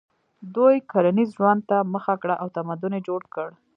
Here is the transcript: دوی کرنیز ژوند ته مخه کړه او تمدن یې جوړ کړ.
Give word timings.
دوی 0.55 0.75
کرنیز 0.91 1.29
ژوند 1.37 1.61
ته 1.69 1.77
مخه 1.93 2.13
کړه 2.21 2.35
او 2.41 2.47
تمدن 2.57 2.91
یې 2.97 3.01
جوړ 3.07 3.21
کړ. 3.33 3.49